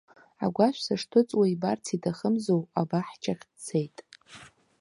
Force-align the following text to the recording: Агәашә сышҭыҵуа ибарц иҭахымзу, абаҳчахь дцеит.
Агәашә 0.45 0.79
сышҭыҵуа 0.85 1.45
ибарц 1.53 1.85
иҭахымзу, 1.95 2.61
абаҳчахь 2.79 3.43
дцеит. 3.51 3.97